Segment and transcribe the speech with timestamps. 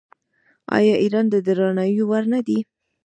[0.77, 2.57] آیا ایران د درناوي وړ نه دی؟